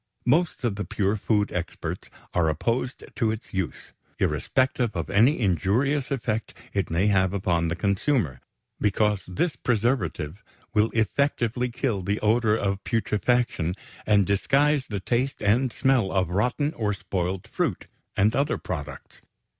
[0.25, 6.09] Most of the pure food experts are opposed to its use, irrespective of any injurious
[6.09, 8.41] effect it may have upon the consumer,
[8.79, 10.43] because this preservative
[10.73, 13.75] will effectively kill the odor of putrefaction
[14.07, 17.85] and disguise the taste and smell of rotten or spoiled fruit
[18.17, 19.21] and other products.